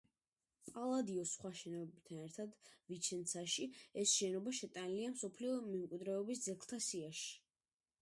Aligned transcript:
პალადიოს 0.77 1.33
სხვა 1.37 1.51
შენობებთან 1.59 2.23
ერთად 2.23 2.57
ვიჩენცაში, 2.93 3.69
ეს 4.05 4.17
შენობა 4.17 4.57
შეტანილია 4.63 5.15
მსოფლიო 5.15 5.63
მემკვიდრეობის 5.71 6.47
ძეგლთა 6.49 6.85
სიაში. 6.91 7.35